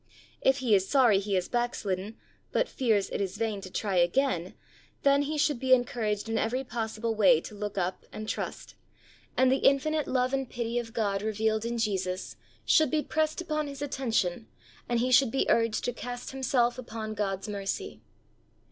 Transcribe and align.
If 0.41 0.57
he 0.65 0.73
is 0.73 0.87
sorry 0.89 1.19
he 1.19 1.35
has 1.35 1.47
backslidden, 1.47 2.17
but 2.51 2.67
fears 2.67 3.07
it 3.11 3.21
is 3.21 3.37
vain 3.37 3.61
to 3.61 3.69
try 3.69 3.97
again, 3.97 4.55
then 5.03 5.21
he 5.21 5.37
should 5.37 5.59
be 5.59 5.75
encouraged 5.75 6.27
in 6.27 6.39
every 6.39 6.63
possible 6.63 7.13
way 7.13 7.39
to 7.41 7.53
look 7.53 7.77
up 7.77 8.03
and 8.11 8.27
trust, 8.27 8.73
and 9.37 9.51
the 9.51 9.57
infinite 9.57 10.07
love 10.07 10.33
and 10.33 10.49
pity 10.49 10.79
of 10.79 10.93
God 10.93 11.21
revealed 11.21 11.65
in 11.65 11.77
Jesus 11.77 12.35
should 12.65 12.89
be 12.89 13.03
pressed 13.03 13.41
upon 13.41 13.67
his 13.67 13.83
attention, 13.83 14.47
and 14.89 15.01
he 15.01 15.11
should 15.11 15.29
be 15.29 15.45
urged 15.51 15.83
to 15.83 15.93
cast 15.93 16.31
himself 16.31 16.79
upon 16.79 17.13
God's 17.13 17.47
mercy. 17.47 18.01